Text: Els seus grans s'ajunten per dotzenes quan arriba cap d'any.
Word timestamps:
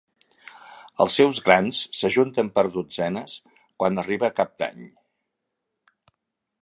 Els 1.03 1.17
seus 1.19 1.41
grans 1.49 1.81
s'ajunten 1.99 2.49
per 2.57 2.63
dotzenes 2.79 3.35
quan 3.85 4.05
arriba 4.05 4.33
cap 4.41 4.57
d'any. 4.65 4.81